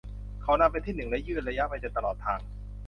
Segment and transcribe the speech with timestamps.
[0.43, 2.39] เขานำเป็นที่หนึ่งและยืนระยะไปจนตลอดทาง